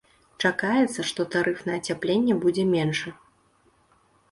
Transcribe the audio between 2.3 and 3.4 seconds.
будзе меншы.